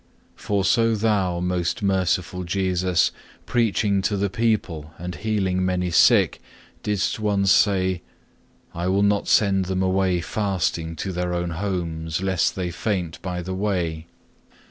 For 0.35 0.65
so 0.65 0.95
Thou, 0.95 1.39
most 1.41 1.83
merciful 1.83 2.43
Jesus, 2.43 3.11
preaching 3.45 4.01
to 4.01 4.17
the 4.17 4.31
people 4.31 4.95
and 4.97 5.13
healing 5.13 5.63
many 5.63 5.91
sick, 5.91 6.41
didst 6.81 7.19
once 7.19 7.51
say, 7.51 8.01
I 8.73 8.87
will 8.87 9.03
not 9.03 9.27
send 9.27 9.65
them 9.65 9.83
away 9.83 10.19
fasting 10.19 10.95
to 10.95 11.11
their 11.11 11.35
own 11.35 11.51
homes, 11.51 12.19
lest 12.19 12.55
they 12.55 12.71
faint 12.71 13.21
by 13.21 13.43
the 13.43 13.53
way. 13.53 14.07